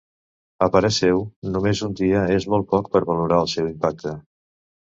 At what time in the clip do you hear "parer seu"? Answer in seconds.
0.75-1.19